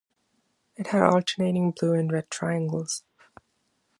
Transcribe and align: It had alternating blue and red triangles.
It 0.77 0.87
had 0.87 1.03
alternating 1.03 1.75
blue 1.79 1.93
and 1.93 2.11
red 2.11 2.31
triangles. 2.31 3.03